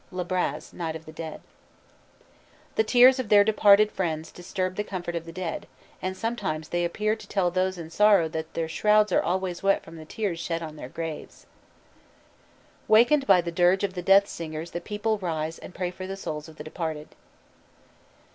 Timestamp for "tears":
2.83-3.19, 10.05-10.39